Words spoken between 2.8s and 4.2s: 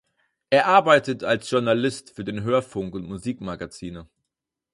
und Musikmagazine.